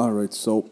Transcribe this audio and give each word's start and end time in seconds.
All 0.00 0.12
right, 0.12 0.32
so 0.32 0.70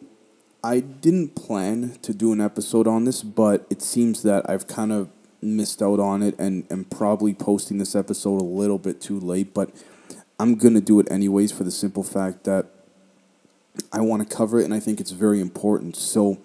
I 0.65 0.81
didn't 0.81 1.35
plan 1.35 1.99
to 2.01 2.15
do 2.15 2.33
an 2.33 2.41
episode 2.41 2.87
on 2.87 3.05
this, 3.05 3.23
but 3.23 3.67
it 3.69 3.83
seems 3.83 4.23
that 4.23 4.49
I've 4.49 4.67
kind 4.67 4.91
of 4.91 5.11
missed 5.43 5.83
out 5.83 6.01
on 6.01 6.23
it 6.23 6.35
and 6.39 6.65
am 6.73 6.87
probably 6.87 7.35
posting 7.35 7.77
this 7.77 7.95
episode 7.95 8.41
a 8.41 8.45
little 8.45 8.79
bit 8.79 9.03
too 9.03 9.21
late, 9.21 9.53
but 9.53 9.69
I'm 10.41 10.55
going 10.55 10.73
to 10.73 10.81
do 10.81 10.99
it 10.99 11.13
anyways 11.13 11.53
for 11.53 11.63
the 11.63 11.71
simple 11.71 12.03
fact 12.03 12.45
that 12.45 12.69
I 13.93 14.01
want 14.01 14.27
to 14.27 14.35
cover 14.35 14.61
it 14.61 14.65
and 14.65 14.73
I 14.73 14.81
think 14.81 14.99
it's 14.99 15.11
very 15.11 15.43
important. 15.43 15.95
So, 15.95 16.39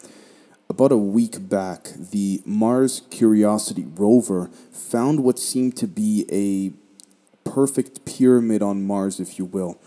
about 0.69 0.91
a 0.91 0.97
week 0.97 1.47
back, 1.47 1.85
the 1.95 2.41
Mars 2.45 3.03
Curiosity 3.09 3.85
rover 3.95 4.47
found 4.73 5.23
what 5.23 5.39
seemed 5.39 5.77
to 5.77 5.87
be 5.87 6.25
a 6.29 7.49
perfect 7.49 8.03
pyramid 8.03 8.61
on 8.61 8.85
Mars, 8.85 9.21
if 9.21 9.39
you 9.39 9.45
will. 9.45 9.79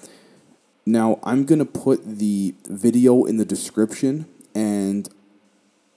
Now, 0.87 1.19
I'm 1.25 1.45
going 1.45 1.59
to 1.59 1.65
put 1.65 2.19
the 2.19 2.55
video 2.69 3.25
in 3.25 3.39
the 3.39 3.45
description 3.45 4.27
and 4.55 5.09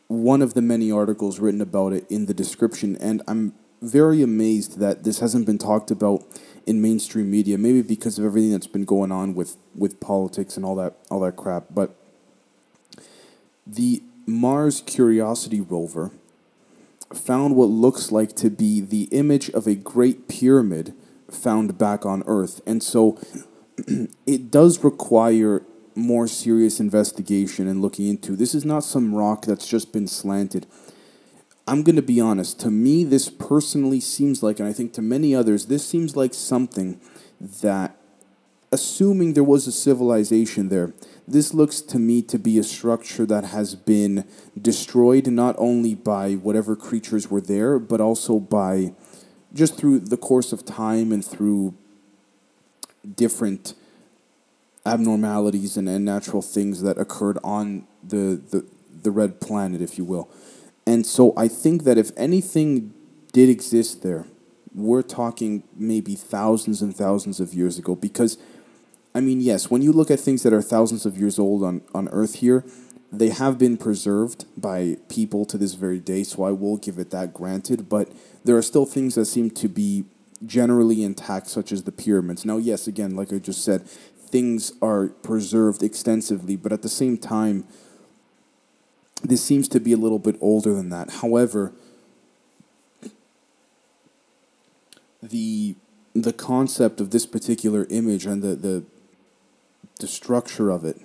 one 0.08 0.42
of 0.42 0.56
the 0.56 0.64
many 0.64 0.92
articles 0.92 1.40
written 1.40 1.62
about 1.62 1.94
it 1.94 2.10
in 2.10 2.26
the 2.26 2.34
description. 2.34 2.98
And 2.98 3.22
I'm 3.28 3.54
very 3.84 4.24
amazed 4.24 4.80
that 4.80 5.04
this 5.04 5.20
hasn't 5.20 5.46
been 5.46 5.60
talked 5.60 5.92
about 5.92 6.26
in 6.66 6.82
mainstream 6.82 7.30
media, 7.30 7.58
maybe 7.58 7.84
because 7.84 8.18
of 8.18 8.26
everything 8.26 8.52
that's 8.52 8.68
been 8.68 8.86
going 8.86 9.12
on 9.12 9.36
with, 9.36 9.58
with 9.76 10.00
politics 10.00 10.58
and 10.58 10.66
all 10.66 10.76
that 10.76 10.96
all 11.10 11.20
that 11.22 11.36
crap. 11.36 11.66
But 11.70 11.96
the 13.66 14.02
Mars 14.26 14.82
Curiosity 14.82 15.62
rover 15.62 16.12
found 17.14 17.56
what 17.56 17.66
looks 17.66 18.12
like 18.12 18.36
to 18.38 18.50
be 18.50 18.82
the 18.82 19.04
image 19.06 19.50
of 19.52 19.68
a 19.68 19.76
great 19.76 20.28
pyramid 20.28 20.94
found 21.30 21.78
back 21.78 22.06
on 22.06 22.24
Earth. 22.26 22.62
And 22.66 22.84
so 22.84 23.20
it 24.26 24.52
does 24.52 24.84
require 24.84 25.64
more 25.96 26.28
serious 26.28 26.80
investigation 26.80 27.68
and 27.68 27.82
looking 27.82 28.08
into. 28.08 28.36
This 28.36 28.56
is 28.56 28.66
not 28.66 28.84
some 28.84 29.14
rock 29.14 29.46
that's 29.46 29.68
just 29.68 29.92
been 29.92 30.08
slanted. 30.08 30.66
I'm 31.68 31.84
going 31.84 31.98
to 31.98 32.02
be 32.02 32.20
honest. 32.20 32.60
To 32.62 32.72
me, 32.72 33.04
this 33.04 33.30
personally 33.30 34.00
seems 34.00 34.42
like, 34.42 34.60
and 34.60 34.68
I 34.68 34.74
think 34.74 34.94
to 34.94 35.02
many 35.02 35.36
others, 35.36 35.68
this 35.68 35.88
seems 35.88 36.16
like 36.16 36.34
something 36.34 37.00
that, 37.40 37.96
assuming 38.72 39.34
there 39.34 39.44
was 39.44 39.68
a 39.68 39.72
civilization 39.72 40.70
there, 40.70 40.94
this 41.28 41.54
looks 41.54 41.82
to 41.82 42.00
me 42.00 42.24
to 42.24 42.40
be 42.40 42.58
a 42.58 42.64
structure 42.64 43.26
that 43.28 43.44
has 43.46 43.76
been 43.76 44.26
destroyed 44.60 45.28
not 45.28 45.56
only 45.60 45.94
by 45.94 46.34
whatever 46.34 46.76
creatures 46.76 47.30
were 47.30 47.42
there, 47.42 47.78
but 47.78 48.02
also 48.02 48.40
by 48.40 48.94
just 49.54 49.78
through 49.78 50.00
the 50.00 50.18
course 50.18 50.52
of 50.52 50.66
time 50.66 51.12
and 51.12 51.24
through 51.24 51.76
different 53.16 53.76
abnormalities 54.86 55.78
and, 55.78 55.88
and 55.90 56.06
natural 56.06 56.42
things 56.42 56.82
that 56.82 56.98
occurred 56.98 57.38
on 57.44 57.88
the, 58.04 58.42
the, 58.52 58.66
the 59.04 59.12
red 59.12 59.40
planet, 59.42 59.82
if 59.82 59.98
you 59.98 60.04
will. 60.04 60.30
And 60.86 61.06
so 61.06 61.34
I 61.38 61.48
think 61.48 61.84
that 61.84 61.98
if 61.98 62.12
anything 62.18 62.94
did 63.32 63.50
exist 63.50 64.02
there, 64.02 64.26
we're 64.74 65.02
talking 65.02 65.64
maybe 65.76 66.16
thousands 66.16 66.82
and 66.82 66.96
thousands 66.96 67.40
of 67.40 67.54
years 67.54 67.78
ago. 67.78 67.96
Because, 67.96 68.38
I 69.14 69.22
mean, 69.22 69.42
yes, 69.42 69.70
when 69.70 69.82
you 69.82 69.92
look 69.92 70.10
at 70.10 70.20
things 70.20 70.44
that 70.44 70.54
are 70.54 70.62
thousands 70.62 71.06
of 71.06 71.18
years 71.18 71.38
old 71.38 71.64
on, 71.64 71.82
on 71.94 72.08
Earth 72.10 72.36
here, 72.36 72.66
they 73.12 73.30
have 73.30 73.58
been 73.58 73.78
preserved 73.78 74.46
by 74.56 74.98
people 75.10 75.46
to 75.46 75.58
this 75.58 75.74
very 75.74 76.00
day, 76.00 76.24
so 76.24 76.44
I 76.44 76.52
will 76.52 76.78
give 76.78 77.00
it 77.00 77.10
that 77.10 77.34
granted. 77.34 77.90
But 77.90 78.10
there 78.44 78.56
are 78.56 78.62
still 78.62 78.86
things 78.86 79.16
that 79.16 79.26
seem 79.26 79.50
to 79.52 79.68
be 79.68 80.06
generally 80.46 81.04
intact, 81.04 81.48
such 81.48 81.72
as 81.72 81.84
the 81.84 81.92
pyramids. 81.92 82.46
Now, 82.46 82.58
yes, 82.58 82.88
again, 82.88 83.16
like 83.16 83.34
I 83.34 83.40
just 83.40 83.64
said, 83.64 83.88
things 84.32 84.74
are 84.82 85.08
preserved 85.08 85.84
extensively, 85.84 86.56
but 86.56 86.72
at 86.72 86.82
the 86.82 86.90
same 86.90 87.18
time, 87.18 87.66
this 89.24 89.44
seems 89.44 89.68
to 89.70 89.80
be 89.80 89.92
a 89.92 89.98
little 89.98 90.20
bit 90.20 90.38
older 90.40 90.74
than 90.74 90.90
that. 90.90 91.10
However, 91.22 91.74
the 95.22 95.76
the 96.14 96.34
concept 96.34 97.00
of 97.00 97.12
this 97.12 97.26
particular 97.26 97.86
image 97.90 98.26
and 98.26 98.42
the, 98.42 98.56
the 98.56 98.84
the 100.00 100.08
structure 100.08 100.70
of 100.70 100.86
it 100.86 101.00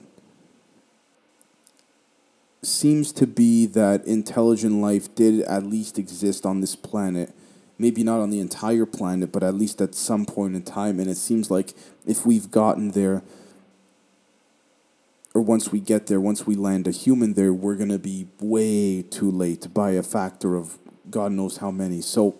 seems 2.62 3.12
to 3.12 3.26
be 3.26 3.66
that 3.66 4.04
intelligent 4.06 4.76
life 4.76 5.14
did 5.14 5.42
at 5.42 5.64
least 5.64 5.98
exist 5.98 6.46
on 6.46 6.60
this 6.60 6.74
planet 6.74 7.34
maybe 7.78 8.02
not 8.02 8.20
on 8.20 8.30
the 8.30 8.40
entire 8.40 8.86
planet, 8.86 9.32
but 9.32 9.42
at 9.42 9.54
least 9.54 9.80
at 9.80 9.94
some 9.94 10.26
point 10.26 10.54
in 10.54 10.62
time. 10.62 11.00
And 11.00 11.10
it 11.10 11.16
seems 11.16 11.50
like 11.50 11.74
if 12.06 12.24
we've 12.24 12.50
gotten 12.50 12.92
there, 12.92 13.22
or 15.34 15.42
once 15.42 15.72
we 15.72 15.80
get 15.80 16.06
there, 16.06 16.20
once 16.20 16.46
we 16.46 16.54
land 16.54 16.86
a 16.86 16.92
human 16.92 17.34
there, 17.34 17.52
we're 17.52 17.74
going 17.74 17.88
to 17.88 17.98
be 17.98 18.28
way 18.40 19.02
too 19.02 19.30
late 19.30 19.72
by 19.74 19.90
a 19.90 20.02
factor 20.02 20.54
of 20.54 20.78
God 21.10 21.32
knows 21.32 21.56
how 21.56 21.70
many. 21.70 22.00
So 22.00 22.38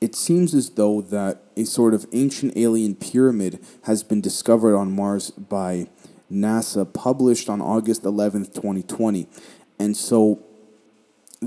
it 0.00 0.14
seems 0.14 0.54
as 0.54 0.70
though 0.70 1.00
that 1.00 1.42
a 1.56 1.64
sort 1.64 1.94
of 1.94 2.06
ancient 2.12 2.56
alien 2.56 2.94
pyramid 2.94 3.64
has 3.84 4.02
been 4.02 4.20
discovered 4.20 4.76
on 4.76 4.92
Mars 4.92 5.30
by 5.30 5.88
NASA, 6.30 6.92
published 6.92 7.48
on 7.48 7.62
August 7.62 8.02
11th, 8.02 8.52
2020. 8.54 9.26
And 9.78 9.96
so 9.96 10.42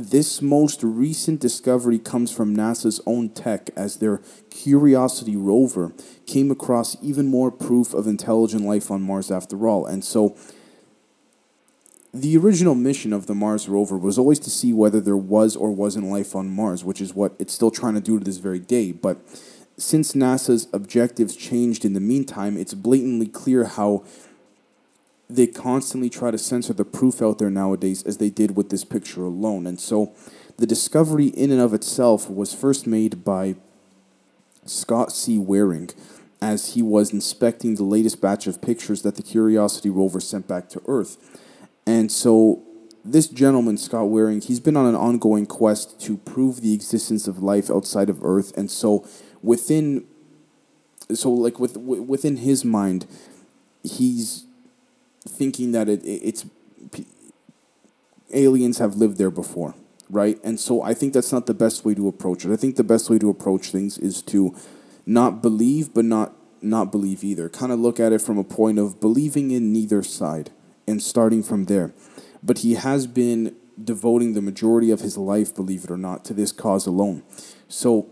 this 0.05 0.41
most 0.41 0.83
recent 0.83 1.39
discovery 1.39 1.99
comes 1.99 2.31
from 2.31 2.55
NASA's 2.55 3.01
own 3.05 3.29
tech 3.29 3.69
as 3.75 3.97
their 3.97 4.21
Curiosity 4.49 5.35
rover 5.35 5.93
came 6.25 6.49
across 6.49 6.97
even 7.01 7.27
more 7.27 7.51
proof 7.51 7.93
of 7.93 8.07
intelligent 8.07 8.63
life 8.63 8.89
on 8.89 9.01
Mars 9.01 9.29
after 9.29 9.67
all. 9.67 9.85
And 9.85 10.03
so 10.03 10.35
the 12.13 12.35
original 12.37 12.73
mission 12.73 13.13
of 13.13 13.27
the 13.27 13.35
Mars 13.35 13.69
rover 13.69 13.97
was 13.97 14.17
always 14.17 14.39
to 14.39 14.49
see 14.49 14.73
whether 14.73 14.99
there 14.99 15.17
was 15.17 15.55
or 15.55 15.71
wasn't 15.71 16.07
life 16.07 16.35
on 16.35 16.49
Mars, 16.49 16.83
which 16.83 17.01
is 17.01 17.13
what 17.13 17.35
it's 17.37 17.53
still 17.53 17.69
trying 17.69 17.93
to 17.93 18.01
do 18.01 18.17
to 18.17 18.25
this 18.25 18.37
very 18.37 18.59
day. 18.59 18.91
But 18.91 19.17
since 19.77 20.13
NASA's 20.13 20.67
objectives 20.73 21.35
changed 21.35 21.85
in 21.85 21.93
the 21.93 21.99
meantime, 21.99 22.57
it's 22.57 22.73
blatantly 22.73 23.27
clear 23.27 23.65
how 23.65 24.03
they 25.29 25.47
constantly 25.47 26.09
try 26.09 26.31
to 26.31 26.37
censor 26.37 26.73
the 26.73 26.85
proof 26.85 27.21
out 27.21 27.37
there 27.37 27.49
nowadays, 27.49 28.03
as 28.03 28.17
they 28.17 28.29
did 28.29 28.55
with 28.55 28.69
this 28.69 28.85
picture 28.85 29.23
alone. 29.23 29.67
And 29.67 29.79
so 29.79 30.13
the 30.57 30.65
discovery, 30.65 31.27
in 31.27 31.51
and 31.51 31.61
of 31.61 31.73
itself, 31.73 32.29
was 32.29 32.53
first 32.53 32.87
made 32.87 33.23
by 33.23 33.55
Scott 34.65 35.11
C. 35.11 35.37
Waring 35.37 35.89
as 36.41 36.73
he 36.73 36.81
was 36.81 37.11
inspecting 37.11 37.75
the 37.75 37.83
latest 37.83 38.21
batch 38.21 38.47
of 38.47 38.61
pictures 38.61 39.01
that 39.01 39.15
the 39.15 39.23
Curiosity 39.23 39.89
rover 39.89 40.19
sent 40.19 40.47
back 40.47 40.69
to 40.69 40.81
Earth. 40.87 41.17
And 41.85 42.11
so 42.11 42.63
this 43.03 43.27
gentleman, 43.27 43.77
Scott 43.77 44.09
Waring, 44.09 44.41
he's 44.41 44.59
been 44.59 44.77
on 44.77 44.85
an 44.85 44.95
ongoing 44.95 45.45
quest 45.45 45.99
to 46.01 46.17
prove 46.17 46.61
the 46.61 46.73
existence 46.73 47.27
of 47.27 47.41
life 47.41 47.69
outside 47.71 48.09
of 48.09 48.23
Earth. 48.23 48.55
And 48.57 48.69
so 48.69 49.07
within 49.41 50.05
so 51.13 51.31
like 51.31 51.59
with 51.59 51.77
within 51.77 52.37
his 52.37 52.65
mind, 52.65 53.05
he's 53.83 54.46
thinking 55.27 55.71
that 55.71 55.89
it, 55.89 56.01
it's 56.03 56.45
aliens 58.33 58.79
have 58.79 58.95
lived 58.95 59.17
there 59.17 59.31
before, 59.31 59.75
right? 60.09 60.39
And 60.43 60.59
so 60.59 60.81
I 60.81 60.93
think 60.93 61.13
that's 61.13 61.31
not 61.31 61.45
the 61.45 61.53
best 61.53 61.85
way 61.85 61.93
to 61.95 62.07
approach 62.07 62.45
it. 62.45 62.51
I 62.51 62.55
think 62.55 62.75
the 62.75 62.83
best 62.83 63.09
way 63.09 63.17
to 63.19 63.29
approach 63.29 63.71
things 63.71 63.97
is 63.97 64.21
to 64.23 64.55
not 65.05 65.41
believe, 65.41 65.93
but 65.93 66.05
not 66.05 66.33
not 66.61 66.91
believe 66.91 67.23
either. 67.23 67.49
Kind 67.49 67.71
of 67.71 67.79
look 67.79 67.99
at 67.99 68.11
it 68.11 68.19
from 68.19 68.37
a 68.37 68.43
point 68.43 68.79
of 68.79 68.99
believing 68.99 69.51
in 69.51 69.71
neither 69.71 70.01
side 70.01 70.49
and 70.87 71.01
starting 71.01 71.43
from 71.43 71.65
there. 71.65 71.93
But 72.41 72.59
he 72.59 72.73
has 72.73 73.05
been 73.05 73.55
devoting 73.81 74.33
the 74.33 74.41
majority 74.41 74.89
of 74.89 75.01
his 75.01 75.17
life, 75.17 75.53
believe 75.53 75.83
it 75.83 75.91
or 75.91 75.97
not, 75.97 76.25
to 76.25 76.33
this 76.33 76.51
cause 76.51 76.87
alone. 76.87 77.23
So 77.67 78.09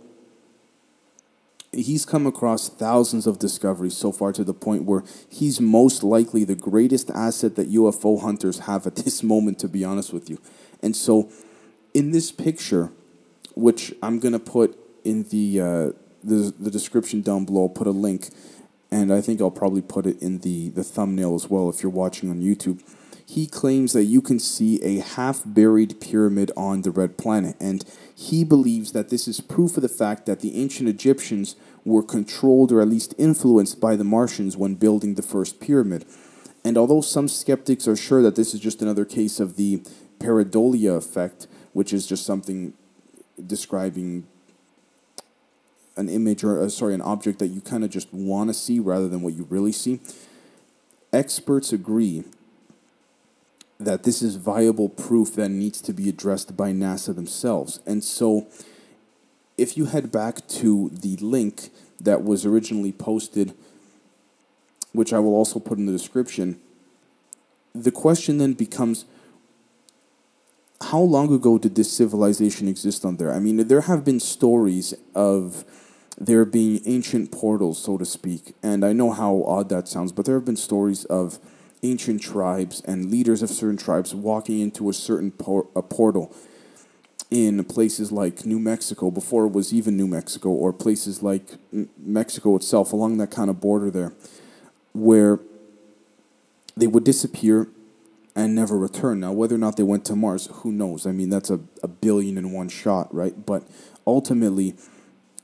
he's 1.75 2.05
come 2.05 2.25
across 2.25 2.69
thousands 2.69 3.27
of 3.27 3.39
discoveries 3.39 3.95
so 3.95 4.11
far 4.11 4.31
to 4.31 4.43
the 4.43 4.53
point 4.53 4.83
where 4.83 5.03
he's 5.29 5.59
most 5.59 6.03
likely 6.03 6.43
the 6.43 6.55
greatest 6.55 7.09
asset 7.11 7.55
that 7.55 7.71
UFO 7.71 8.21
hunters 8.21 8.59
have 8.59 8.87
at 8.87 8.95
this 8.95 9.23
moment, 9.23 9.59
to 9.59 9.67
be 9.67 9.83
honest 9.83 10.13
with 10.13 10.29
you. 10.29 10.39
And 10.81 10.95
so, 10.95 11.29
in 11.93 12.11
this 12.11 12.31
picture, 12.31 12.91
which 13.55 13.93
I'm 14.01 14.19
gonna 14.19 14.39
put 14.39 14.77
in 15.03 15.23
the 15.23 15.61
uh, 15.61 15.91
the, 16.23 16.53
the 16.59 16.71
description 16.71 17.21
down 17.21 17.45
below, 17.45 17.63
I'll 17.63 17.69
put 17.69 17.87
a 17.87 17.91
link, 17.91 18.29
and 18.91 19.13
I 19.13 19.21
think 19.21 19.41
I'll 19.41 19.51
probably 19.51 19.81
put 19.81 20.05
it 20.05 20.21
in 20.21 20.39
the 20.39 20.69
the 20.69 20.83
thumbnail 20.83 21.35
as 21.35 21.49
well 21.49 21.69
if 21.69 21.83
you're 21.83 21.91
watching 21.91 22.29
on 22.29 22.41
YouTube. 22.41 22.81
He 23.27 23.47
claims 23.47 23.93
that 23.93 24.03
you 24.03 24.21
can 24.21 24.39
see 24.39 24.81
a 24.83 24.99
half 24.99 25.41
buried 25.45 25.99
pyramid 25.99 26.51
on 26.55 26.83
the 26.83 26.91
red 26.91 27.17
planet, 27.17 27.55
and 27.59 27.83
he 28.13 28.43
believes 28.43 28.91
that 28.91 29.09
this 29.09 29.27
is 29.27 29.41
proof 29.41 29.77
of 29.77 29.81
the 29.81 29.89
fact 29.89 30.25
that 30.27 30.41
the 30.41 30.61
ancient 30.61 30.87
Egyptians 30.87 31.55
were 31.83 32.03
controlled 32.03 32.71
or 32.71 32.81
at 32.81 32.87
least 32.87 33.15
influenced 33.17 33.81
by 33.81 33.95
the 33.95 34.03
Martians 34.03 34.55
when 34.55 34.75
building 34.75 35.15
the 35.15 35.21
first 35.21 35.59
pyramid. 35.59 36.05
And 36.63 36.77
although 36.77 37.01
some 37.01 37.27
skeptics 37.27 37.87
are 37.87 37.95
sure 37.95 38.21
that 38.21 38.35
this 38.35 38.53
is 38.53 38.59
just 38.59 38.81
another 38.81 39.05
case 39.05 39.39
of 39.39 39.55
the 39.55 39.81
pareidolia 40.19 40.95
effect, 40.95 41.47
which 41.73 41.93
is 41.93 42.07
just 42.07 42.25
something 42.25 42.73
describing 43.45 44.25
an 45.97 46.09
image 46.09 46.43
or 46.43 46.61
uh, 46.61 46.69
sorry 46.69 46.93
an 46.93 47.01
object 47.01 47.39
that 47.39 47.47
you 47.47 47.61
kind 47.61 47.83
of 47.83 47.89
just 47.89 48.13
want 48.13 48.49
to 48.49 48.53
see 48.53 48.79
rather 48.79 49.07
than 49.07 49.21
what 49.21 49.33
you 49.33 49.45
really 49.49 49.71
see 49.71 49.99
experts 51.13 51.71
agree 51.71 52.23
that 53.79 54.03
this 54.03 54.21
is 54.21 54.35
viable 54.35 54.89
proof 54.89 55.35
that 55.35 55.49
needs 55.49 55.81
to 55.81 55.93
be 55.93 56.07
addressed 56.09 56.55
by 56.55 56.71
NASA 56.71 57.13
themselves. 57.13 57.81
And 57.85 58.03
so, 58.03 58.47
if 59.57 59.77
you 59.77 59.85
head 59.85 60.11
back 60.11 60.47
to 60.47 60.89
the 60.89 61.17
link 61.17 61.69
that 61.99 62.23
was 62.23 62.45
originally 62.45 62.91
posted, 62.91 63.53
which 64.91 65.13
I 65.13 65.19
will 65.19 65.33
also 65.33 65.59
put 65.59 65.77
in 65.77 65.85
the 65.85 65.91
description, 65.91 66.59
the 67.73 67.91
question 67.91 68.37
then 68.37 68.53
becomes 68.53 69.05
how 70.81 70.99
long 70.99 71.33
ago 71.33 71.57
did 71.57 71.75
this 71.75 71.91
civilization 71.91 72.67
exist 72.67 73.05
on 73.05 73.17
there? 73.17 73.33
I 73.33 73.39
mean, 73.39 73.67
there 73.67 73.81
have 73.81 74.05
been 74.05 74.19
stories 74.19 74.93
of 75.13 75.65
there 76.17 76.45
being 76.45 76.81
ancient 76.85 77.31
portals, 77.31 77.81
so 77.81 77.97
to 77.97 78.05
speak, 78.05 78.55
and 78.63 78.85
I 78.85 78.93
know 78.93 79.11
how 79.11 79.43
odd 79.43 79.69
that 79.69 79.87
sounds, 79.87 80.11
but 80.11 80.25
there 80.25 80.35
have 80.35 80.45
been 80.45 80.55
stories 80.55 81.03
of 81.05 81.39
ancient 81.89 82.21
tribes 82.21 82.81
and 82.81 83.11
leaders 83.11 83.41
of 83.41 83.49
certain 83.49 83.77
tribes 83.77 84.13
walking 84.13 84.59
into 84.59 84.89
a 84.89 84.93
certain 84.93 85.31
por- 85.31 85.67
a 85.75 85.81
portal 85.81 86.35
in 87.31 87.63
places 87.65 88.11
like 88.11 88.45
New 88.45 88.59
Mexico 88.59 89.11
before 89.11 89.45
it 89.45 89.51
was 89.51 89.73
even 89.73 89.97
New 89.97 90.07
Mexico, 90.07 90.49
or 90.49 90.71
places 90.71 91.23
like 91.23 91.43
M- 91.73 91.89
Mexico 91.97 92.55
itself 92.55 92.93
along 92.93 93.17
that 93.17 93.31
kind 93.31 93.49
of 93.49 93.59
border 93.59 93.89
there, 93.89 94.13
where 94.93 95.39
they 96.77 96.87
would 96.87 97.03
disappear 97.03 97.67
and 98.35 98.53
never 98.53 98.77
return. 98.77 99.19
Now, 99.19 99.31
whether 99.31 99.55
or 99.55 99.57
not 99.57 99.77
they 99.77 99.83
went 99.83 100.05
to 100.05 100.15
Mars, 100.15 100.49
who 100.51 100.71
knows? 100.71 101.07
I 101.07 101.11
mean, 101.11 101.29
that's 101.29 101.49
a, 101.49 101.59
a 101.81 101.87
billion 101.87 102.37
in 102.37 102.51
one 102.51 102.69
shot, 102.69 103.13
right? 103.13 103.45
But 103.45 103.63
ultimately, 104.05 104.75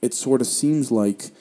it 0.02 0.14
sort 0.14 0.42
of 0.42 0.48
seems 0.48 0.92
like 0.92 1.32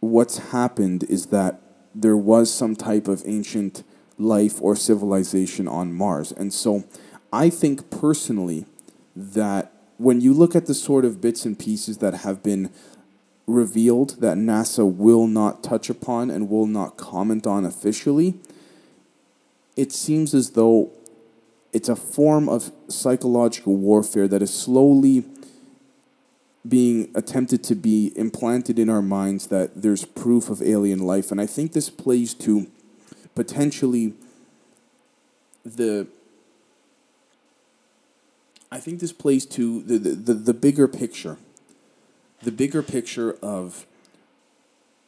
what's 0.00 0.38
happened 0.38 1.04
is 1.04 1.26
that 1.26 1.60
there 1.94 2.16
was 2.16 2.52
some 2.52 2.76
type 2.76 3.08
of 3.08 3.22
ancient 3.26 3.82
life 4.18 4.60
or 4.60 4.76
civilization 4.76 5.66
on 5.66 5.92
Mars. 5.92 6.32
And 6.32 6.52
so 6.52 6.84
I 7.32 7.50
think 7.50 7.90
personally 7.90 8.66
that 9.16 9.72
when 9.98 10.20
you 10.20 10.32
look 10.32 10.54
at 10.54 10.66
the 10.66 10.74
sort 10.74 11.04
of 11.04 11.20
bits 11.20 11.44
and 11.44 11.58
pieces 11.58 11.98
that 11.98 12.14
have 12.14 12.42
been 12.42 12.70
revealed 13.46 14.20
that 14.20 14.36
NASA 14.36 14.90
will 14.90 15.26
not 15.26 15.62
touch 15.62 15.90
upon 15.90 16.30
and 16.30 16.48
will 16.48 16.66
not 16.66 16.96
comment 16.96 17.46
on 17.46 17.64
officially, 17.64 18.34
it 19.76 19.92
seems 19.92 20.34
as 20.34 20.50
though 20.50 20.90
it's 21.72 21.88
a 21.88 21.96
form 21.96 22.48
of 22.48 22.72
psychological 22.88 23.76
warfare 23.76 24.28
that 24.28 24.42
is 24.42 24.52
slowly 24.52 25.24
being 26.68 27.10
attempted 27.14 27.64
to 27.64 27.74
be 27.74 28.12
implanted 28.16 28.78
in 28.78 28.90
our 28.90 29.00
minds 29.00 29.46
that 29.46 29.82
there's 29.82 30.04
proof 30.04 30.50
of 30.50 30.60
alien 30.60 30.98
life. 30.98 31.30
And 31.30 31.40
I 31.40 31.46
think 31.46 31.72
this 31.72 31.88
plays 31.88 32.34
to 32.34 32.70
potentially 33.34 34.14
the 35.64 36.06
I 38.72 38.78
think 38.78 39.00
this 39.00 39.12
plays 39.12 39.46
to 39.46 39.82
the, 39.82 39.98
the, 39.98 40.10
the, 40.10 40.34
the 40.34 40.54
bigger 40.54 40.86
picture. 40.86 41.38
The 42.42 42.52
bigger 42.52 42.82
picture 42.82 43.36
of 43.42 43.84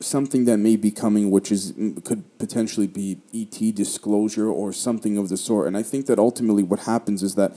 something 0.00 0.46
that 0.46 0.58
may 0.58 0.76
be 0.76 0.90
coming, 0.90 1.30
which 1.30 1.52
is 1.52 1.72
could 2.04 2.24
potentially 2.38 2.88
be 2.88 3.18
ET 3.32 3.74
disclosure 3.74 4.48
or 4.48 4.72
something 4.72 5.16
of 5.16 5.28
the 5.28 5.36
sort. 5.36 5.68
And 5.68 5.76
I 5.76 5.82
think 5.82 6.06
that 6.06 6.18
ultimately 6.18 6.62
what 6.62 6.80
happens 6.80 7.22
is 7.22 7.36
that 7.36 7.52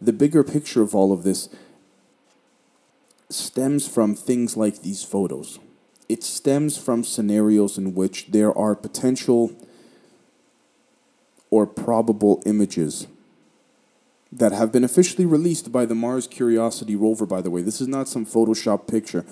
the 0.00 0.12
bigger 0.12 0.44
picture 0.44 0.80
of 0.80 0.94
all 0.94 1.12
of 1.12 1.24
this 1.24 1.48
stems 3.30 3.86
from 3.86 4.14
things 4.14 4.56
like 4.56 4.82
these 4.82 5.04
photos. 5.04 5.58
It 6.08 6.22
stems 6.22 6.78
from 6.78 7.04
scenarios 7.04 7.76
in 7.76 7.94
which 7.94 8.28
there 8.28 8.56
are 8.56 8.74
potential 8.74 9.52
or 11.50 11.66
probable 11.66 12.42
images 12.46 13.06
that 14.30 14.52
have 14.52 14.72
been 14.72 14.84
officially 14.84 15.26
released 15.26 15.72
by 15.72 15.86
the 15.86 15.94
Mars 15.94 16.26
Curiosity 16.26 16.96
rover, 16.96 17.26
by 17.26 17.40
the 17.40 17.50
way. 17.50 17.62
This 17.62 17.80
is 17.80 17.88
not 17.88 18.08
some 18.08 18.26
Photoshop 18.26 18.86
picture. 18.86 19.24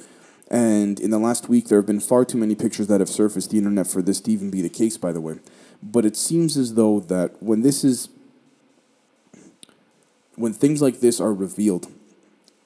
And 0.51 1.01
in 1.01 1.11
the 1.11 1.19
last 1.19 1.49
week, 1.49 1.69
there 1.69 1.79
have 1.79 1.87
been 1.87 2.01
far 2.01 2.25
too 2.25 2.39
many 2.39 2.55
pictures 2.55 2.87
that 2.87 3.01
have 3.01 3.09
surfaced 3.09 3.51
the 3.51 3.59
internet 3.59 3.87
for 3.87 4.01
this 4.01 4.21
to 4.21 4.31
even 4.31 4.51
be 4.51 4.63
the 4.63 4.69
case, 4.69 4.97
by 4.97 5.13
the 5.13 5.21
way. 5.21 5.39
But 5.83 6.05
it 6.07 6.17
seems 6.17 6.57
as 6.57 6.75
though 6.75 7.01
that 7.01 7.43
when 7.43 7.63
this 7.63 7.85
is, 7.85 8.09
when 10.37 10.53
things 10.53 10.81
like 10.81 11.01
this 11.01 11.21
are 11.21 11.33
revealed, 11.35 11.93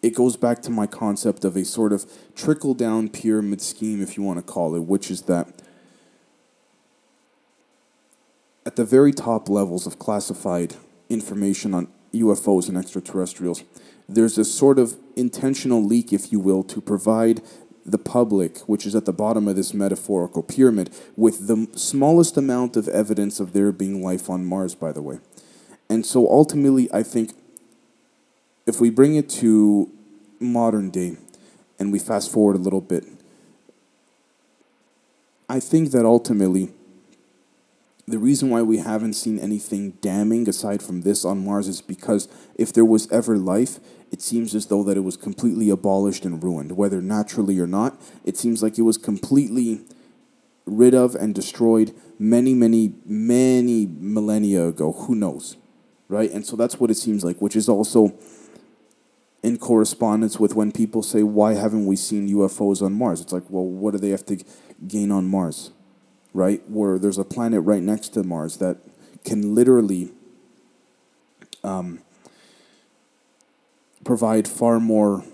it 0.03 0.15
goes 0.15 0.37
back 0.37 0.63
to 0.63 0.71
my 0.71 0.87
concept 0.87 1.45
of 1.45 1.57
a 1.57 1.65
sort 1.65 1.93
of 1.93 2.11
trickle 2.35 2.75
down 2.75 3.09
pyramid 3.09 3.61
scheme, 3.61 4.03
if 4.03 4.17
you 4.17 4.23
want 4.23 4.39
to 4.39 4.53
call 4.53 4.75
it, 4.75 4.81
which 4.81 5.11
is 5.11 5.23
that 5.23 5.63
at 8.65 8.77
the 8.77 8.85
very 8.85 9.13
top 9.13 9.49
levels 9.49 9.87
of 9.87 9.99
classified 9.99 10.75
information 11.09 11.75
on 11.75 11.89
UFOs 12.15 12.69
and 12.69 12.77
extraterrestrials, 12.77 13.65
there's 14.09 14.39
a 14.39 14.45
sort 14.45 14.79
of 14.79 14.97
intentional 15.17 15.83
leak, 15.83 16.13
if 16.13 16.33
you 16.33 16.41
will, 16.41 16.63
to 16.65 16.81
provide 16.81 17.41
the 17.85 17.99
public, 17.99 18.59
which 18.61 18.87
is 18.87 18.95
at 18.95 19.05
the 19.05 19.13
bottom 19.13 19.49
of 19.49 19.57
this 19.57 19.73
metaphorical 19.73 20.43
pyramid, 20.43 20.91
with 21.17 21.47
the 21.47 21.69
smallest 21.75 22.37
amount 22.37 22.77
of 22.77 22.89
evidence 22.89 23.41
of 23.41 23.53
there 23.53 23.73
being 23.73 24.03
life 24.03 24.29
on 24.29 24.45
Mars, 24.45 24.75
by 24.75 24.93
the 24.93 25.03
way. 25.03 25.19
And 25.89 26.05
so 26.05 26.31
ultimately, 26.31 26.93
I 26.93 27.03
think 27.03 27.33
if 28.67 28.81
we 28.81 28.91
bring 28.91 29.17
it 29.17 29.29
to 29.29 29.91
modern 30.39 30.91
day 30.91 31.17
and 31.79 31.93
we 31.93 31.99
fast 31.99 32.31
forward 32.31 32.57
a 32.57 32.59
little 32.59 32.81
bit, 32.81 33.05
I 35.49 35.61
think 35.61 35.91
that 35.91 36.05
ultimately 36.05 36.71
the 38.07 38.19
reason 38.19 38.51
why 38.51 38.63
we 38.63 38.79
haven't 38.79 39.13
seen 39.15 39.39
anything 39.39 39.93
damning 40.01 40.49
aside 40.49 40.83
from 40.83 41.03
this 41.03 41.25
on 41.25 41.45
Mars 41.45 41.69
is 41.69 41.81
because 41.81 42.29
if 42.57 42.73
there 42.73 42.85
was 42.85 43.11
ever 43.13 43.39
life, 43.39 43.79
it 44.11 44.21
seems 44.21 44.55
as 44.55 44.67
though 44.67 44.83
that 44.83 44.97
it 44.97 45.01
was 45.01 45.17
completely 45.17 45.71
abolished 45.71 46.25
and 46.25 46.43
ruined, 46.43 46.73
whether 46.73 47.01
naturally 47.01 47.59
or 47.61 47.67
not. 47.67 48.01
It 48.25 48.37
seems 48.37 48.63
like 48.63 48.79
it 48.79 48.83
was 48.83 48.99
completely 48.99 49.83
rid 50.67 50.95
of 50.95 51.15
and 51.15 51.35
destroyed 51.35 51.95
many, 52.19 52.55
many, 52.55 52.95
many 53.05 53.87
millennia 53.87 54.67
ago. 54.67 54.93
Who 54.93 55.15
knows? 55.15 55.57
Right? 56.09 56.31
And 56.33 56.45
so 56.45 56.57
that's 56.57 56.81
what 56.81 56.91
it 56.91 56.97
seems 56.97 57.23
like, 57.23 57.41
which 57.41 57.55
is 57.55 57.69
also 57.69 58.15
in 59.43 59.59
correspondence 59.59 60.39
with 60.39 60.55
when 60.55 60.73
people 60.73 61.03
say, 61.03 61.23
Why 61.23 61.55
haven't 61.55 61.87
we 61.87 61.97
seen 61.97 62.29
UFOs 62.29 62.83
on 62.83 62.93
Mars? 62.93 63.21
It's 63.21 63.33
like, 63.33 63.45
Well, 63.49 63.65
what 63.65 63.93
do 63.93 63.99
they 63.99 64.11
have 64.11 64.27
to 64.27 64.43
gain 64.87 65.11
on 65.11 65.27
Mars? 65.27 65.71
Right? 66.33 66.63
Where 66.69 66.99
there's 66.99 67.19
a 67.19 67.25
planet 67.25 67.63
right 67.63 67.83
next 67.83 68.11
to 68.11 68.23
Mars 68.23 68.59
that 68.59 68.79
can 69.25 69.55
literally 69.55 70.13
um, 71.65 72.01
provide 74.05 74.47
far 74.47 74.81
more 74.81 75.25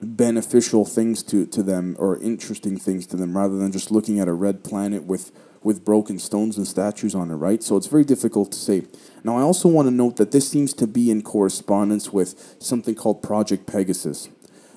beneficial 0.00 0.84
things 0.84 1.22
to, 1.22 1.46
to 1.46 1.62
them 1.62 1.94
or 1.98 2.18
interesting 2.18 2.76
things 2.76 3.06
to 3.06 3.16
them 3.16 3.36
rather 3.36 3.56
than 3.56 3.70
just 3.70 3.90
looking 3.90 4.18
at 4.18 4.28
a 4.28 4.32
red 4.32 4.64
planet 4.64 5.04
with 5.04 5.30
with 5.62 5.84
broken 5.84 6.18
stones 6.18 6.56
and 6.56 6.66
statues 6.66 7.14
on 7.14 7.30
it, 7.30 7.34
right? 7.34 7.62
So 7.62 7.76
it's 7.76 7.86
very 7.86 8.04
difficult 8.04 8.52
to 8.52 8.58
say. 8.58 8.84
Now, 9.24 9.36
I 9.38 9.42
also 9.42 9.68
want 9.68 9.86
to 9.86 9.92
note 9.92 10.16
that 10.16 10.32
this 10.32 10.48
seems 10.48 10.72
to 10.74 10.86
be 10.86 11.10
in 11.10 11.22
correspondence 11.22 12.12
with 12.12 12.56
something 12.58 12.94
called 12.94 13.22
Project 13.22 13.66
Pegasus, 13.66 14.28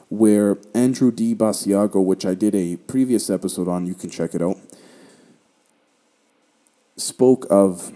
where 0.09 0.57
Andrew 0.73 1.11
D. 1.11 1.33
Basiago, 1.33 2.03
which 2.03 2.25
I 2.25 2.35
did 2.35 2.53
a 2.53 2.75
previous 2.75 3.29
episode 3.29 3.67
on, 3.67 3.85
you 3.85 3.95
can 3.95 4.09
check 4.09 4.35
it 4.35 4.41
out, 4.41 4.57
spoke 6.97 7.45
of 7.49 7.91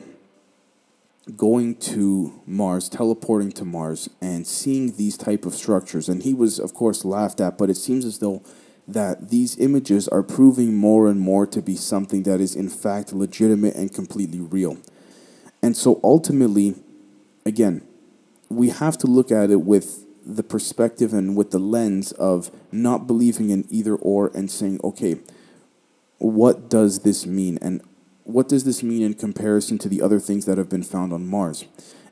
going 1.38 1.76
to 1.76 2.42
Mars, 2.48 2.90
teleporting 2.90 3.52
to 3.52 3.66
Mars, 3.66 4.10
and 4.20 4.48
seeing 4.48 4.96
these 4.96 5.16
type 5.16 5.46
of 5.46 5.54
structures. 5.54 6.10
And 6.10 6.24
he 6.24 6.34
was, 6.34 6.60
of 6.60 6.74
course, 6.74 7.06
laughed 7.06 7.40
at, 7.40 7.58
but 7.58 7.70
it 7.70 7.78
seems 7.78 8.04
as 8.04 8.18
though 8.20 8.42
that 8.94 9.30
these 9.30 9.58
images 9.60 10.08
are 10.08 10.24
proving 10.24 10.76
more 10.76 11.08
and 11.10 11.20
more 11.20 11.46
to 11.46 11.62
be 11.62 11.76
something 11.76 12.24
that 12.24 12.42
is 12.42 12.56
in 12.56 12.70
fact 12.70 13.14
legitimate 13.14 13.76
and 13.76 13.94
completely 13.94 14.40
real. 14.40 14.78
And 15.62 15.78
so 15.78 16.00
ultimately, 16.04 16.76
again, 17.46 17.82
we 18.50 18.70
have 18.70 18.98
to 19.00 19.08
look 19.08 19.32
at 19.32 19.52
it 19.52 19.62
with 19.62 20.06
the 20.26 20.44
perspective 20.44 21.14
and 21.14 21.36
with 21.36 21.52
the 21.52 21.60
lens 21.60 22.12
of 22.14 22.52
not 22.72 23.08
believing 23.08 23.50
in 23.50 23.66
either 23.70 23.96
or 23.96 24.32
and 24.34 24.50
saying, 24.50 24.80
okay, 24.84 25.20
what 26.18 26.70
does 26.70 27.00
this 27.00 27.26
mean? 27.26 27.58
And 27.62 27.82
what 28.24 28.48
does 28.48 28.64
this 28.64 28.84
mean 28.84 29.02
in 29.02 29.14
comparison 29.14 29.78
to 29.80 29.90
the 29.90 30.02
other 30.02 30.20
things 30.20 30.46
that 30.46 30.58
have 30.58 30.70
been 30.70 30.84
found 30.84 31.14
on 31.14 31.26
Mars? 31.26 31.66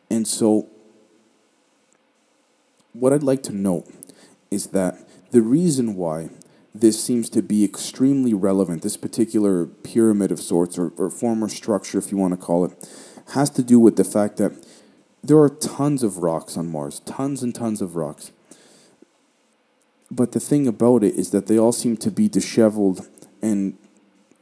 And 0.09 0.27
so, 0.27 0.67
what 2.93 3.13
I'd 3.13 3.23
like 3.23 3.43
to 3.43 3.53
note 3.53 3.87
is 4.49 4.67
that 4.67 5.07
the 5.31 5.41
reason 5.41 5.95
why 5.95 6.29
this 6.81 7.03
seems 7.03 7.29
to 7.31 7.41
be 7.41 7.63
extremely 7.63 8.33
relevant. 8.33 8.81
This 8.81 8.97
particular 8.97 9.65
pyramid 9.65 10.31
of 10.31 10.39
sorts, 10.39 10.77
or, 10.77 10.91
or 10.97 11.09
former 11.09 11.49
structure, 11.49 11.97
if 11.97 12.11
you 12.11 12.17
want 12.17 12.33
to 12.33 12.37
call 12.37 12.65
it, 12.65 12.89
has 13.33 13.49
to 13.51 13.63
do 13.63 13.79
with 13.79 13.95
the 13.95 14.03
fact 14.03 14.37
that 14.37 14.53
there 15.23 15.39
are 15.39 15.49
tons 15.49 16.03
of 16.03 16.17
rocks 16.17 16.57
on 16.57 16.71
Mars, 16.71 16.99
tons 17.01 17.43
and 17.43 17.53
tons 17.53 17.81
of 17.81 17.95
rocks. 17.95 18.31
But 20.09 20.31
the 20.31 20.39
thing 20.39 20.67
about 20.67 21.03
it 21.03 21.15
is 21.15 21.31
that 21.31 21.47
they 21.47 21.59
all 21.59 21.73
seem 21.73 21.97
to 21.97 22.11
be 22.11 22.29
disheveled 22.29 23.07
and 23.41 23.77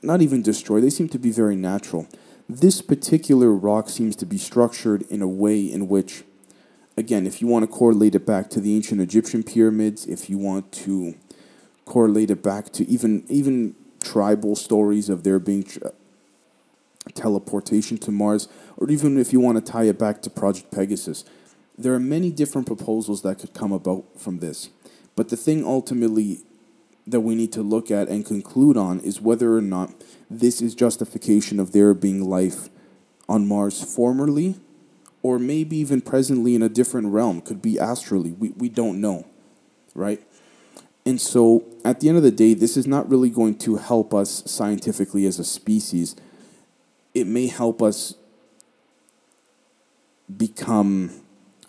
not 0.01 0.21
even 0.21 0.43
destroyed, 0.43 0.83
they 0.83 0.91
seem 0.91 1.09
to 1.09 1.19
be 1.19 1.31
very 1.31 1.55
natural. 1.55 2.07
This 2.47 2.81
particular 2.81 3.51
rock 3.51 3.89
seems 3.89 4.15
to 4.17 4.25
be 4.25 4.37
structured 4.37 5.01
in 5.09 5.23
a 5.23 5.27
way 5.27 5.61
in 5.61 5.87
which, 5.87 6.23
again, 6.95 7.25
if 7.25 7.41
you 7.41 7.47
want 7.47 7.63
to 7.63 7.67
correlate 7.67 8.13
it 8.13 8.25
back 8.25 8.51
to 8.51 8.61
the 8.61 8.75
ancient 8.75 9.01
Egyptian 9.01 9.41
pyramids, 9.41 10.05
if 10.05 10.29
you 10.29 10.37
want 10.37 10.71
to 10.73 11.15
correlate 11.85 12.31
it 12.31 12.43
back 12.43 12.71
to 12.73 12.87
even 12.87 13.23
even 13.29 13.75
tribal 14.01 14.55
stories 14.55 15.09
of 15.09 15.23
there 15.23 15.39
being 15.39 15.63
tra- 15.63 15.91
teleportation 17.13 17.97
to 17.97 18.11
Mars, 18.11 18.47
or 18.77 18.89
even 18.89 19.17
if 19.17 19.31
you 19.31 19.39
want 19.39 19.63
to 19.63 19.71
tie 19.71 19.85
it 19.85 19.97
back 19.97 20.21
to 20.23 20.29
Project 20.29 20.71
Pegasus, 20.71 21.23
there 21.77 21.93
are 21.93 21.99
many 21.99 22.31
different 22.31 22.67
proposals 22.67 23.21
that 23.21 23.39
could 23.39 23.53
come 23.53 23.71
about 23.71 24.05
from 24.17 24.39
this. 24.39 24.69
But 25.15 25.29
the 25.29 25.37
thing 25.37 25.65
ultimately 25.65 26.39
that 27.07 27.21
we 27.21 27.35
need 27.35 27.51
to 27.53 27.61
look 27.61 27.91
at 27.91 28.07
and 28.09 28.25
conclude 28.25 28.77
on 28.77 28.99
is 29.01 29.21
whether 29.21 29.55
or 29.55 29.61
not 29.61 29.93
this 30.29 30.61
is 30.61 30.73
justification 30.73 31.59
of 31.59 31.71
there 31.71 31.93
being 31.93 32.23
life 32.23 32.69
on 33.29 33.47
Mars 33.47 33.83
formerly, 33.83 34.55
or 35.21 35.37
maybe 35.39 35.77
even 35.77 36.01
presently 36.01 36.55
in 36.55 36.63
a 36.63 36.69
different 36.69 37.07
realm, 37.07 37.41
could 37.41 37.61
be 37.61 37.79
astrally. 37.79 38.31
We, 38.31 38.49
we 38.51 38.69
don't 38.69 38.99
know, 38.99 39.25
right? 39.93 40.21
And 41.05 41.21
so 41.21 41.63
at 41.83 41.99
the 41.99 42.09
end 42.09 42.17
of 42.17 42.23
the 42.23 42.31
day, 42.31 42.53
this 42.53 42.75
is 42.75 42.87
not 42.87 43.09
really 43.09 43.29
going 43.29 43.57
to 43.59 43.75
help 43.75 44.13
us 44.13 44.43
scientifically 44.45 45.25
as 45.25 45.37
a 45.37 45.43
species. 45.43 46.15
It 47.13 47.27
may 47.27 47.47
help 47.47 47.81
us 47.81 48.15
become 50.35 51.21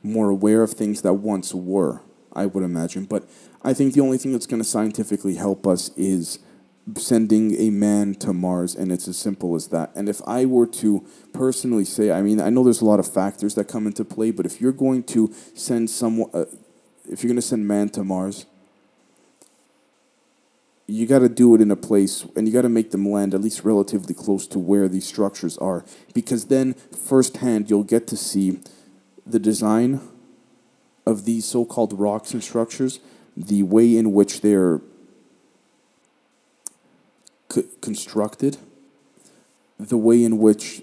more 0.03 0.31
aware 0.31 0.63
of 0.63 0.73
things 0.73 1.03
that 1.03 1.15
once 1.15 1.53
were, 1.53 2.01
I 2.33 2.47
would 2.47 2.65
imagine. 2.65 3.05
But 3.05 3.29
I 3.63 3.75
think 3.75 3.93
the 3.93 4.01
only 4.01 4.17
thing 4.17 4.33
that's 4.33 4.47
going 4.47 4.63
to 4.63 4.69
scientifically 4.69 5.35
help 5.35 5.67
us 5.67 5.91
is 5.97 6.39
sending 6.97 7.61
a 7.61 7.71
man 7.71 8.15
to 8.15 8.33
Mars, 8.33 8.75
and 8.77 8.93
it's 8.93 9.09
as 9.09 9.19
simple 9.19 9.57
as 9.57 9.69
that. 9.69 9.91
And 9.97 10.09
if 10.09 10.23
I 10.27 10.47
were 10.47 10.69
to 10.69 11.05
personally 11.33 11.85
say, 11.85 12.13
I 12.13 12.23
mean, 12.23 12.41
I 12.41 12.49
know 12.49 12.63
there's 12.63 12.81
a 12.81 12.85
lot 12.85 13.01
of 13.01 13.13
factors 13.13 13.57
that 13.57 13.65
come 13.65 13.87
into 13.87 14.05
play, 14.05 14.31
but 14.31 14.47
if 14.47 14.61
you're 14.61 14.73
going 14.73 15.03
to 15.05 15.33
send 15.55 15.91
someone, 15.91 16.31
uh, 16.33 16.45
if 17.11 17.23
you're 17.23 17.29
going 17.29 17.37
to 17.37 17.43
send 17.43 17.67
man 17.67 17.89
to 17.91 18.05
Mars, 18.05 18.47
you 20.87 21.07
got 21.07 21.19
to 21.19 21.29
do 21.29 21.55
it 21.55 21.61
in 21.61 21.71
a 21.71 21.77
place 21.77 22.25
and 22.37 22.47
you 22.47 22.53
got 22.53 22.63
to 22.63 22.69
make 22.69 22.91
them 22.93 23.09
land 23.09 23.35
at 23.35 23.41
least 23.41 23.65
relatively 23.65 24.15
close 24.15 24.47
to 24.47 24.59
where 24.59 24.89
these 24.89 25.07
structures 25.07 25.59
are 25.59 25.85
because 26.15 26.47
then 26.47 26.75
firsthand 26.75 27.69
you'll 27.69 27.83
get 27.83 28.07
to 28.07 28.17
see 28.17 28.61
the 29.27 29.39
design 29.39 30.01
of 31.05 31.25
these 31.25 31.45
so-called 31.45 31.99
rocks 31.99 32.33
and 32.33 32.43
structures 32.43 33.01
the 33.37 33.63
way 33.63 33.97
in 33.97 34.13
which 34.13 34.41
they're 34.41 34.81
c- 37.51 37.67
constructed 37.81 38.59
the 39.79 39.97
way 39.97 40.25
in 40.25 40.39
which 40.39 40.83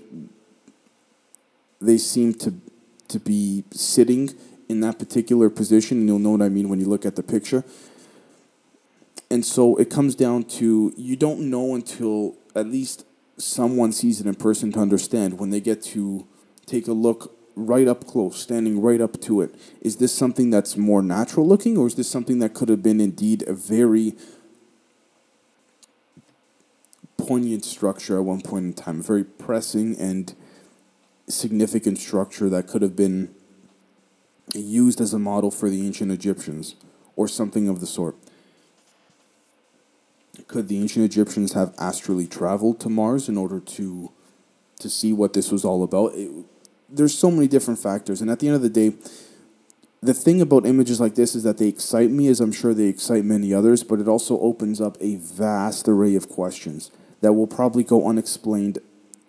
they 1.81 1.97
seem 1.97 2.33
to 2.33 2.53
to 3.07 3.19
be 3.19 3.63
sitting 3.71 4.31
in 4.67 4.79
that 4.79 4.97
particular 4.97 5.49
position. 5.49 5.99
And 5.99 6.07
you'll 6.07 6.19
know 6.19 6.31
what 6.31 6.41
I 6.41 6.49
mean 6.49 6.67
when 6.67 6.79
you 6.79 6.87
look 6.87 7.05
at 7.05 7.15
the 7.15 7.23
picture 7.23 7.63
and 9.33 9.43
so 9.43 9.75
it 9.77 9.89
comes 9.89 10.13
down 10.13 10.43
to 10.43 10.93
you 10.95 11.15
don't 11.15 11.39
know 11.49 11.73
until 11.73 12.35
at 12.55 12.67
least 12.67 13.03
someone 13.35 13.91
sees 13.91 14.21
it 14.21 14.27
in 14.27 14.35
person 14.35 14.71
to 14.71 14.79
understand 14.79 15.39
when 15.39 15.49
they 15.49 15.59
get 15.59 15.81
to 15.81 16.27
take 16.67 16.87
a 16.87 16.93
look 16.93 17.35
right 17.55 17.87
up 17.87 18.05
close, 18.05 18.39
standing 18.39 18.79
right 18.79 19.01
up 19.01 19.19
to 19.21 19.41
it. 19.41 19.55
Is 19.81 19.95
this 19.95 20.13
something 20.13 20.51
that's 20.51 20.77
more 20.77 21.01
natural 21.01 21.47
looking, 21.47 21.79
or 21.79 21.87
is 21.87 21.95
this 21.95 22.07
something 22.07 22.37
that 22.39 22.53
could 22.53 22.69
have 22.69 22.83
been 22.83 23.01
indeed 23.01 23.43
a 23.47 23.55
very 23.55 24.15
poignant 27.17 27.65
structure 27.65 28.19
at 28.19 28.23
one 28.23 28.41
point 28.41 28.65
in 28.65 28.73
time, 28.73 28.99
a 28.99 29.03
very 29.03 29.23
pressing 29.23 29.97
and 29.97 30.35
significant 31.27 31.97
structure 31.97 32.49
that 32.49 32.67
could 32.67 32.83
have 32.83 32.95
been 32.95 33.33
used 34.53 35.01
as 35.01 35.11
a 35.11 35.19
model 35.19 35.49
for 35.49 35.71
the 35.71 35.83
ancient 35.87 36.11
Egyptians, 36.11 36.75
or 37.15 37.27
something 37.27 37.67
of 37.67 37.79
the 37.79 37.87
sort? 37.87 38.15
Could 40.47 40.67
the 40.67 40.79
ancient 40.79 41.05
Egyptians 41.05 41.53
have 41.53 41.73
astrally 41.77 42.27
traveled 42.27 42.79
to 42.81 42.89
Mars 42.89 43.29
in 43.29 43.37
order 43.37 43.59
to 43.59 44.11
to 44.79 44.89
see 44.89 45.13
what 45.13 45.33
this 45.33 45.51
was 45.51 45.63
all 45.63 45.83
about? 45.83 46.13
It, 46.15 46.29
there's 46.89 47.17
so 47.17 47.31
many 47.31 47.47
different 47.47 47.79
factors, 47.79 48.21
and 48.21 48.29
at 48.29 48.39
the 48.39 48.47
end 48.47 48.55
of 48.55 48.61
the 48.61 48.69
day, 48.69 48.93
the 50.01 50.13
thing 50.13 50.41
about 50.41 50.65
images 50.65 50.99
like 50.99 51.15
this 51.15 51.33
is 51.33 51.43
that 51.43 51.57
they 51.57 51.67
excite 51.67 52.11
me, 52.11 52.27
as 52.27 52.41
I'm 52.41 52.51
sure 52.51 52.73
they 52.73 52.87
excite 52.87 53.23
many 53.23 53.53
others, 53.53 53.83
but 53.83 53.99
it 53.99 54.07
also 54.07 54.37
opens 54.39 54.81
up 54.81 54.97
a 54.99 55.15
vast 55.15 55.87
array 55.87 56.15
of 56.15 56.27
questions 56.27 56.91
that 57.21 57.33
will 57.33 57.47
probably 57.47 57.85
go 57.85 58.05
unexplained, 58.07 58.79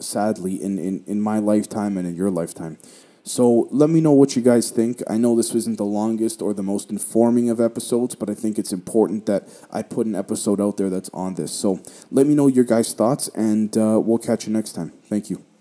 sadly, 0.01 0.61
in, 0.61 0.79
in, 0.79 1.05
in 1.07 1.21
my 1.21 1.39
lifetime 1.39 1.97
and 1.97 2.09
in 2.09 2.17
your 2.17 2.31
lifetime. 2.31 2.79
So 3.27 3.69
let 3.71 3.89
me 3.89 4.03
know 4.03 4.13
what 4.13 4.37
you 4.37 4.43
guys 4.43 4.71
think. 4.71 5.03
I 5.09 5.17
know 5.17 5.35
this 5.35 5.55
isn't 5.55 5.79
the 5.79 5.85
longest 5.85 6.43
or 6.43 6.53
the 6.53 6.63
most 6.63 6.91
informing 6.91 7.49
of 7.49 7.59
episodes, 7.59 8.15
but 8.15 8.29
I 8.29 8.35
think 8.35 8.59
it's 8.59 8.73
important 8.73 9.25
that 9.25 9.49
I 9.73 9.81
put 9.81 10.07
an 10.07 10.15
episode 10.15 10.61
out 10.61 10.77
there 10.77 10.91
that's 10.91 11.09
on 11.15 11.35
this. 11.35 11.51
So 11.51 11.81
let 12.11 12.27
me 12.27 12.35
know 12.35 12.49
your 12.49 12.65
guys' 12.65 12.93
thoughts, 12.93 13.29
and 13.29 13.75
uh, 13.79 13.99
we'll 14.05 14.19
catch 14.19 14.47
you 14.47 14.53
next 14.53 14.73
time. 14.73 14.93
Thank 15.09 15.31
you. 15.31 15.54